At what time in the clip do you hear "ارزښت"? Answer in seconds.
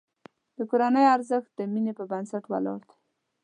1.15-1.49